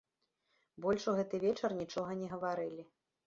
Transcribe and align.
Больш 0.85 1.03
у 1.11 1.15
гэты 1.19 1.41
вечар 1.45 1.77
нічога 1.81 2.17
не 2.21 2.31
гаварылі. 2.35 2.83